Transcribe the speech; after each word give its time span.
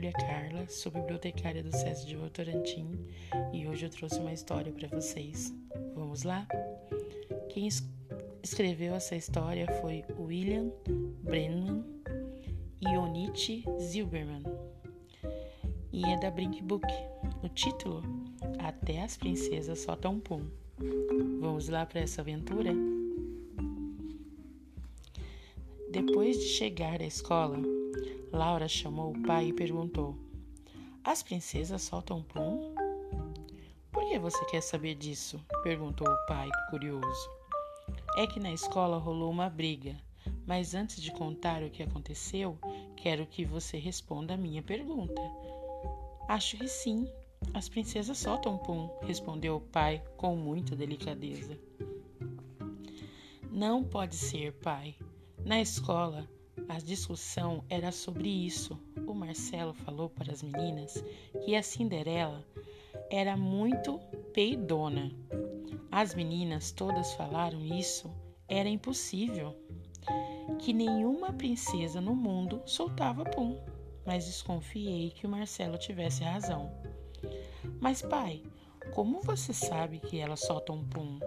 Júlia 0.00 0.12
Carla, 0.12 0.66
sou 0.66 0.90
bibliotecária 0.90 1.62
do 1.62 1.70
SESI 1.76 2.06
de 2.06 2.16
Votorantim 2.16 3.06
e 3.52 3.68
hoje 3.68 3.84
eu 3.84 3.90
trouxe 3.90 4.18
uma 4.18 4.32
história 4.32 4.72
para 4.72 4.88
vocês. 4.88 5.52
Vamos 5.94 6.22
lá? 6.22 6.48
Quem 7.50 7.68
escreveu 8.42 8.94
essa 8.94 9.14
história 9.14 9.66
foi 9.82 10.02
William 10.18 10.72
Brennan 11.22 11.84
e 12.80 12.96
Onich 12.96 13.62
Zilberman 13.78 14.42
e 15.92 16.02
é 16.06 16.18
da 16.18 16.30
Brink 16.30 16.62
Book. 16.62 16.86
O 17.42 17.48
título 17.50 18.02
Até 18.58 19.02
as 19.02 19.18
Princesas 19.18 19.80
Soltam 19.80 20.18
Pum. 20.18 20.48
Vamos 21.42 21.68
lá 21.68 21.84
para 21.84 22.00
essa 22.00 22.22
aventura? 22.22 22.72
Depois 25.90 26.38
de 26.38 26.44
chegar 26.44 27.02
à 27.02 27.04
escola, 27.04 27.58
Laura 28.32 28.68
chamou 28.68 29.10
o 29.10 29.22
pai 29.22 29.48
e 29.48 29.52
perguntou: 29.52 30.16
As 31.02 31.20
princesas 31.20 31.82
soltam 31.82 32.22
pum? 32.22 32.72
Por 33.90 34.08
que 34.08 34.16
você 34.16 34.44
quer 34.44 34.60
saber 34.60 34.94
disso? 34.94 35.44
perguntou 35.64 36.06
o 36.06 36.26
pai, 36.26 36.48
curioso. 36.70 37.28
É 38.16 38.24
que 38.24 38.38
na 38.38 38.52
escola 38.52 38.98
rolou 38.98 39.32
uma 39.32 39.50
briga, 39.50 39.96
mas 40.46 40.76
antes 40.76 41.02
de 41.02 41.10
contar 41.10 41.60
o 41.64 41.70
que 41.70 41.82
aconteceu, 41.82 42.56
quero 42.96 43.26
que 43.26 43.44
você 43.44 43.76
responda 43.76 44.34
a 44.34 44.38
minha 44.38 44.62
pergunta. 44.62 45.20
Acho 46.28 46.56
que 46.56 46.68
sim. 46.68 47.12
As 47.52 47.68
princesas 47.68 48.16
soltam 48.16 48.56
pum, 48.58 48.88
respondeu 49.02 49.56
o 49.56 49.60
pai 49.60 50.00
com 50.16 50.36
muita 50.36 50.76
delicadeza. 50.76 51.58
Não 53.50 53.82
pode 53.82 54.14
ser, 54.14 54.52
pai. 54.52 54.94
Na 55.44 55.60
escola, 55.60 56.28
a 56.68 56.78
discussão 56.78 57.64
era 57.68 57.90
sobre 57.90 58.28
isso. 58.28 58.78
O 59.06 59.14
Marcelo 59.14 59.72
falou 59.72 60.08
para 60.08 60.32
as 60.32 60.42
meninas 60.42 61.02
que 61.44 61.56
a 61.56 61.62
Cinderela 61.62 62.44
era 63.10 63.36
muito 63.36 63.98
peidona. 64.32 65.10
As 65.90 66.14
meninas 66.14 66.70
todas 66.70 67.12
falaram 67.14 67.64
isso 67.64 68.10
era 68.46 68.68
impossível, 68.68 69.56
que 70.58 70.72
nenhuma 70.72 71.32
princesa 71.32 72.00
no 72.00 72.14
mundo 72.14 72.62
soltava 72.66 73.24
pum. 73.24 73.58
Mas 74.04 74.26
desconfiei 74.26 75.10
que 75.10 75.26
o 75.26 75.30
Marcelo 75.30 75.78
tivesse 75.78 76.22
razão. 76.22 76.70
Mas 77.80 78.02
pai, 78.02 78.42
como 78.94 79.20
você 79.20 79.52
sabe 79.52 79.98
que 79.98 80.18
ela 80.18 80.36
solta 80.36 80.72
um 80.72 80.84
pum? 80.84 81.18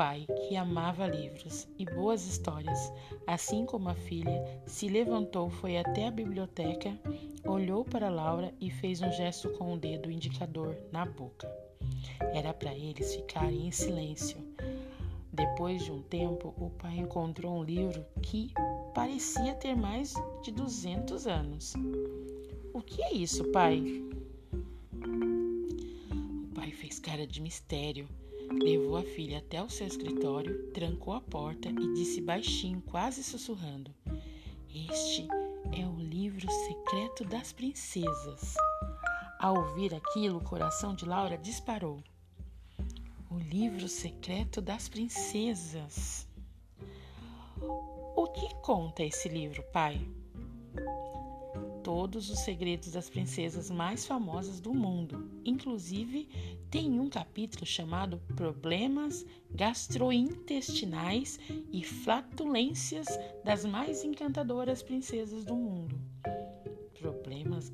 Pai, 0.00 0.26
que 0.48 0.56
amava 0.56 1.06
livros 1.06 1.68
e 1.78 1.84
boas 1.84 2.26
histórias, 2.26 2.90
assim 3.26 3.66
como 3.66 3.90
a 3.90 3.94
filha, 3.94 4.42
se 4.64 4.88
levantou, 4.88 5.50
foi 5.50 5.76
até 5.76 6.06
a 6.06 6.10
biblioteca, 6.10 6.98
olhou 7.44 7.84
para 7.84 8.08
Laura 8.08 8.50
e 8.58 8.70
fez 8.70 9.02
um 9.02 9.12
gesto 9.12 9.50
com 9.58 9.74
o 9.74 9.78
dedo 9.78 10.10
indicador 10.10 10.74
na 10.90 11.04
boca. 11.04 11.46
Era 12.32 12.54
para 12.54 12.72
eles 12.74 13.14
ficarem 13.14 13.66
em 13.66 13.70
silêncio. 13.70 14.38
Depois 15.30 15.84
de 15.84 15.92
um 15.92 16.00
tempo, 16.00 16.54
o 16.56 16.70
pai 16.70 16.96
encontrou 16.96 17.58
um 17.58 17.62
livro 17.62 18.02
que 18.22 18.54
parecia 18.94 19.52
ter 19.52 19.76
mais 19.76 20.14
de 20.42 20.50
200 20.50 21.26
anos. 21.26 21.74
O 22.72 22.80
que 22.80 23.02
é 23.02 23.12
isso, 23.12 23.44
pai? 23.52 24.02
O 26.42 26.54
pai 26.54 26.70
fez 26.70 26.98
cara 26.98 27.26
de 27.26 27.42
mistério 27.42 28.08
Levou 28.52 28.96
a 28.96 29.02
filha 29.02 29.38
até 29.38 29.62
o 29.62 29.68
seu 29.68 29.86
escritório, 29.86 30.72
trancou 30.72 31.14
a 31.14 31.20
porta 31.20 31.68
e 31.68 31.94
disse 31.94 32.20
baixinho, 32.20 32.82
quase 32.82 33.22
sussurrando: 33.22 33.94
Este 34.74 35.28
é 35.72 35.86
o 35.86 36.00
livro 36.00 36.50
secreto 36.50 37.24
das 37.24 37.52
princesas. 37.52 38.54
Ao 39.38 39.56
ouvir 39.56 39.94
aquilo, 39.94 40.38
o 40.38 40.44
coração 40.44 40.94
de 40.94 41.04
Laura 41.04 41.38
disparou. 41.38 42.02
O 43.30 43.38
livro 43.38 43.88
secreto 43.88 44.60
das 44.60 44.88
princesas. 44.88 46.26
O 47.60 48.26
que 48.34 48.52
conta 48.62 49.04
esse 49.04 49.28
livro, 49.28 49.62
pai? 49.72 50.00
Todos 51.90 52.30
os 52.30 52.38
segredos 52.38 52.92
das 52.92 53.10
princesas 53.10 53.68
mais 53.68 54.06
famosas 54.06 54.60
do 54.60 54.72
mundo. 54.72 55.28
Inclusive, 55.44 56.28
tem 56.70 57.00
um 57.00 57.10
capítulo 57.10 57.66
chamado 57.66 58.22
Problemas 58.36 59.26
Gastrointestinais 59.50 61.40
e 61.72 61.82
Flatulências 61.82 63.08
das 63.44 63.64
mais 63.64 64.04
encantadoras 64.04 64.84
princesas 64.84 65.44
do 65.44 65.56
mundo. 65.56 66.00
Problemas 66.96 67.72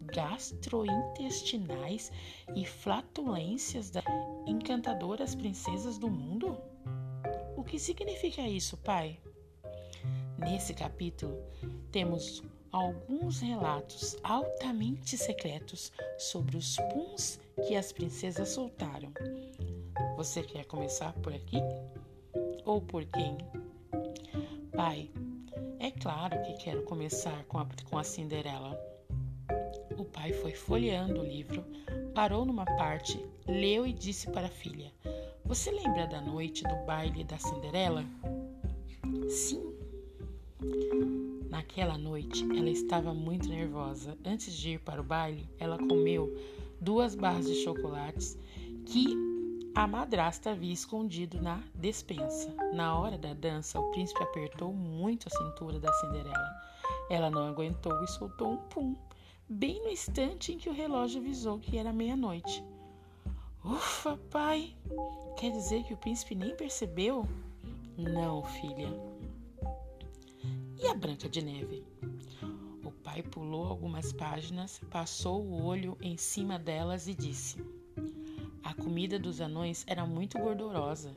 gastrointestinais 0.00 2.10
e 2.54 2.64
flatulências 2.64 3.90
das 3.90 4.06
encantadoras 4.46 5.34
princesas 5.34 5.98
do 5.98 6.08
mundo? 6.08 6.56
O 7.54 7.62
que 7.62 7.78
significa 7.78 8.48
isso, 8.48 8.78
pai? 8.78 9.20
Nesse 10.38 10.72
capítulo, 10.72 11.36
temos 11.92 12.42
alguns 12.76 13.40
relatos 13.40 14.18
altamente 14.22 15.16
secretos 15.16 15.90
sobre 16.18 16.58
os 16.58 16.76
puns 16.76 17.40
que 17.66 17.74
as 17.74 17.90
princesas 17.90 18.50
soltaram. 18.50 19.10
Você 20.16 20.42
quer 20.42 20.66
começar 20.66 21.14
por 21.14 21.32
aqui? 21.32 21.56
Ou 22.66 22.82
por 22.82 23.06
quem? 23.06 23.38
Pai, 24.76 25.10
é 25.78 25.90
claro 25.90 26.42
que 26.42 26.64
quero 26.64 26.82
começar 26.82 27.44
com 27.44 27.58
a, 27.58 27.66
com 27.88 27.96
a 27.98 28.04
Cinderela. 28.04 28.78
O 29.96 30.04
pai 30.04 30.34
foi 30.34 30.52
folheando 30.52 31.22
o 31.22 31.24
livro, 31.24 31.64
parou 32.14 32.44
numa 32.44 32.66
parte, 32.76 33.18
leu 33.46 33.86
e 33.86 33.92
disse 33.94 34.30
para 34.30 34.48
a 34.48 34.50
filha: 34.50 34.92
Você 35.46 35.70
lembra 35.70 36.06
da 36.06 36.20
noite 36.20 36.62
do 36.62 36.76
baile 36.84 37.24
da 37.24 37.38
Cinderela? 37.38 38.04
Sim, 39.30 39.66
Naquela 41.56 41.96
noite, 41.96 42.44
ela 42.54 42.68
estava 42.68 43.14
muito 43.14 43.48
nervosa. 43.48 44.14
Antes 44.22 44.52
de 44.52 44.72
ir 44.72 44.80
para 44.80 45.00
o 45.00 45.04
baile, 45.04 45.48
ela 45.58 45.78
comeu 45.78 46.36
duas 46.78 47.14
barras 47.14 47.46
de 47.46 47.54
chocolates 47.64 48.38
que 48.84 49.16
a 49.74 49.86
madrasta 49.86 50.50
havia 50.50 50.74
escondido 50.74 51.40
na 51.40 51.62
despensa. 51.74 52.54
Na 52.74 52.98
hora 52.98 53.16
da 53.16 53.32
dança, 53.32 53.80
o 53.80 53.90
príncipe 53.90 54.22
apertou 54.22 54.70
muito 54.70 55.28
a 55.28 55.30
cintura 55.30 55.80
da 55.80 55.90
Cinderela. 55.94 56.62
Ela 57.08 57.30
não 57.30 57.46
aguentou 57.46 58.04
e 58.04 58.08
soltou 58.08 58.52
um 58.52 58.58
pum, 58.58 58.94
bem 59.48 59.82
no 59.82 59.88
instante 59.88 60.52
em 60.52 60.58
que 60.58 60.68
o 60.68 60.74
relógio 60.74 61.22
avisou 61.22 61.58
que 61.58 61.78
era 61.78 61.90
meia-noite. 61.90 62.62
Ufa, 63.64 64.18
pai! 64.30 64.76
Quer 65.38 65.52
dizer 65.52 65.84
que 65.84 65.94
o 65.94 65.96
príncipe 65.96 66.34
nem 66.34 66.54
percebeu? 66.54 67.26
Não, 67.96 68.42
filha. 68.44 69.15
E 70.86 70.88
a 70.88 70.94
Branca 70.94 71.28
de 71.28 71.44
Neve? 71.44 71.84
O 72.84 72.92
pai 72.92 73.20
pulou 73.20 73.66
algumas 73.66 74.12
páginas, 74.12 74.80
passou 74.88 75.42
o 75.42 75.64
olho 75.64 75.98
em 76.00 76.16
cima 76.16 76.60
delas 76.60 77.08
e 77.08 77.14
disse: 77.14 77.56
A 78.62 78.72
comida 78.72 79.18
dos 79.18 79.40
anões 79.40 79.82
era 79.88 80.06
muito 80.06 80.38
gordurosa. 80.38 81.12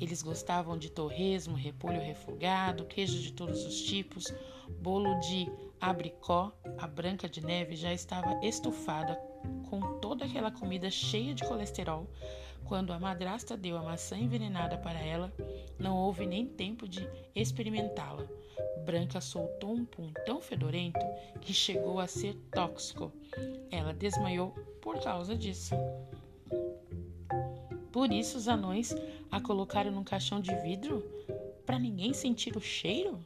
Eles 0.00 0.22
gostavam 0.22 0.78
de 0.78 0.90
torresmo, 0.90 1.54
repolho 1.54 2.00
refogado, 2.00 2.86
queijo 2.86 3.20
de 3.20 3.34
todos 3.34 3.62
os 3.66 3.82
tipos, 3.82 4.32
bolo 4.80 5.20
de 5.20 5.52
abricó. 5.78 6.50
A 6.78 6.86
Branca 6.86 7.28
de 7.28 7.44
Neve 7.44 7.76
já 7.76 7.92
estava 7.92 8.42
estufada 8.42 9.16
com 9.68 9.98
toda 10.00 10.24
aquela 10.24 10.50
comida 10.50 10.90
cheia 10.90 11.34
de 11.34 11.46
colesterol. 11.46 12.08
Quando 12.64 12.90
a 12.90 12.98
madrasta 12.98 13.54
deu 13.54 13.76
a 13.76 13.82
maçã 13.82 14.16
envenenada 14.16 14.78
para 14.78 14.98
ela, 14.98 15.30
não 15.78 15.98
houve 15.98 16.24
nem 16.24 16.46
tempo 16.46 16.88
de 16.88 17.06
experimentá-la. 17.34 18.26
Branca 18.84 19.20
soltou 19.20 19.72
um 19.72 19.84
pum 19.84 20.12
tão 20.26 20.40
fedorento 20.40 21.00
que 21.40 21.52
chegou 21.52 22.00
a 22.00 22.06
ser 22.06 22.34
tóxico. 22.52 23.12
Ela 23.70 23.92
desmaiou 23.92 24.50
por 24.80 25.00
causa 25.00 25.36
disso. 25.36 25.74
Por 27.92 28.12
isso 28.12 28.38
os 28.38 28.48
anões 28.48 28.94
a 29.30 29.40
colocaram 29.40 29.90
num 29.90 30.04
caixão 30.04 30.40
de 30.40 30.54
vidro 30.56 31.04
para 31.66 31.78
ninguém 31.78 32.12
sentir 32.12 32.56
o 32.56 32.60
cheiro? 32.60 33.18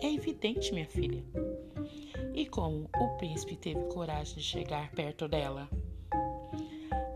É 0.00 0.12
evidente, 0.12 0.72
minha 0.72 0.86
filha. 0.86 1.22
E 2.34 2.46
como 2.46 2.88
o 2.98 3.08
príncipe 3.16 3.56
teve 3.56 3.80
coragem 3.84 4.36
de 4.36 4.42
chegar 4.42 4.90
perto 4.92 5.28
dela? 5.28 5.68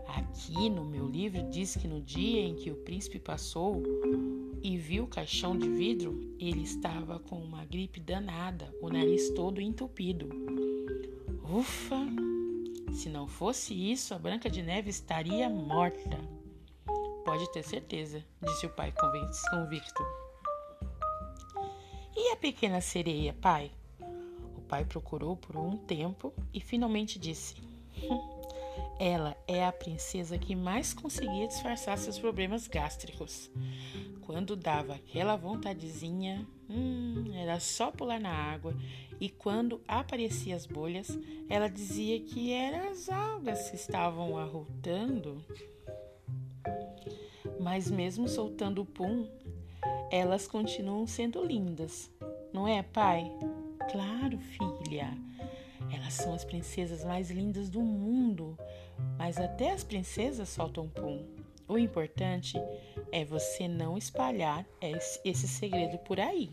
Aqui 0.07 0.69
no 0.69 0.85
meu 0.85 1.07
livro 1.07 1.41
diz 1.49 1.75
que 1.75 1.87
no 1.87 2.01
dia 2.01 2.41
em 2.41 2.55
que 2.55 2.69
o 2.69 2.75
príncipe 2.75 3.19
passou 3.19 3.81
e 4.65 4.79
viu 4.79 5.03
o 5.03 5.07
caixão 5.07 5.55
de 5.55 5.69
vidro, 5.69 6.35
ele 6.39 6.63
estava 6.63 7.19
com 7.19 7.35
uma 7.35 7.63
gripe 7.65 7.99
danada, 7.99 8.73
o 8.81 8.89
nariz 8.89 9.29
todo 9.29 9.61
entupido. 9.61 10.27
Ufa! 11.47 11.99
Se 12.91 13.07
não 13.07 13.27
fosse 13.27 13.75
isso, 13.75 14.15
a 14.15 14.17
Branca 14.17 14.49
de 14.49 14.63
Neve 14.63 14.89
estaria 14.89 15.47
morta. 15.47 16.17
Pode 17.23 17.47
ter 17.51 17.61
certeza, 17.61 18.25
disse 18.41 18.65
o 18.65 18.71
pai 18.71 18.91
convicto. 18.91 20.03
E 22.15 22.31
a 22.31 22.35
pequena 22.35 22.81
sereia, 22.81 23.35
pai? 23.39 23.71
O 24.57 24.61
pai 24.61 24.83
procurou 24.83 25.37
por 25.37 25.57
um 25.57 25.77
tempo 25.77 26.33
e 26.51 26.59
finalmente 26.59 27.19
disse: 27.19 27.53
hum, 28.01 28.34
Ela 28.99 29.35
é 29.47 29.65
a 29.65 29.71
princesa 29.71 30.37
que 30.37 30.55
mais 30.55 30.93
conseguia 30.93 31.47
disfarçar 31.47 31.97
seus 31.97 32.17
problemas 32.17 32.67
gástricos. 32.67 33.51
Quando 34.21 34.55
dava 34.55 34.95
aquela 34.95 35.35
vontadezinha, 35.35 36.47
hum, 36.69 37.31
era 37.33 37.59
só 37.59 37.91
pular 37.91 38.19
na 38.19 38.31
água, 38.31 38.75
e 39.19 39.29
quando 39.29 39.81
apareciam 39.87 40.55
as 40.55 40.65
bolhas, 40.65 41.17
ela 41.49 41.67
dizia 41.67 42.19
que 42.19 42.51
eram 42.51 42.89
as 42.89 43.09
algas 43.09 43.69
que 43.69 43.75
estavam 43.75 44.37
arrotando. 44.37 45.43
Mas 47.59 47.89
mesmo 47.89 48.27
soltando 48.27 48.81
o 48.81 48.85
pum, 48.85 49.27
elas 50.11 50.47
continuam 50.47 51.05
sendo 51.05 51.43
lindas, 51.43 52.09
não 52.53 52.67
é, 52.67 52.81
pai? 52.81 53.31
Claro, 53.91 54.39
filha. 54.39 55.15
Elas 55.91 56.13
são 56.13 56.33
as 56.33 56.43
princesas 56.43 57.03
mais 57.03 57.29
lindas 57.29 57.69
do 57.69 57.81
mundo, 57.81 58.57
mas 59.17 59.37
até 59.37 59.71
as 59.71 59.83
princesas 59.83 60.49
soltam 60.49 60.87
pum. 60.89 61.25
O 61.67 61.77
importante 61.77 62.57
é 63.11 63.25
você 63.25 63.67
não 63.67 63.97
espalhar 63.97 64.65
esse 64.81 65.47
segredo 65.47 65.97
por 65.99 66.19
aí. 66.19 66.49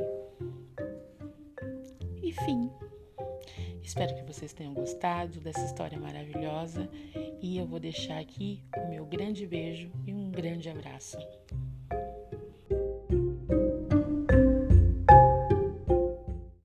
E 2.22 2.32
fim. 2.32 2.70
Espero 3.82 4.14
que 4.14 4.22
vocês 4.22 4.52
tenham 4.52 4.72
gostado 4.72 5.40
dessa 5.40 5.64
história 5.64 5.98
maravilhosa 5.98 6.88
e 7.42 7.58
eu 7.58 7.66
vou 7.66 7.80
deixar 7.80 8.18
aqui 8.18 8.62
o 8.76 8.88
meu 8.88 9.04
grande 9.04 9.46
beijo 9.46 9.90
e 10.06 10.14
um 10.14 10.30
grande 10.30 10.70
abraço. 10.70 11.18